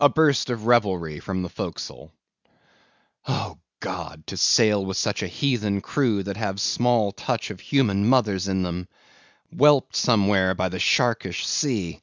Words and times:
[A 0.00 0.10
burst 0.10 0.50
of 0.50 0.66
revelry 0.66 1.18
from 1.18 1.40
the 1.40 1.48
forecastle.] 1.48 2.12
Oh, 3.26 3.56
God! 3.80 4.26
to 4.26 4.36
sail 4.36 4.84
with 4.84 4.98
such 4.98 5.22
a 5.22 5.26
heathen 5.26 5.80
crew 5.80 6.22
that 6.24 6.36
have 6.36 6.60
small 6.60 7.10
touch 7.10 7.48
of 7.48 7.60
human 7.60 8.06
mothers 8.06 8.48
in 8.48 8.64
them! 8.64 8.86
Whelped 9.50 9.96
somewhere 9.96 10.54
by 10.54 10.68
the 10.68 10.78
sharkish 10.78 11.46
sea. 11.46 12.02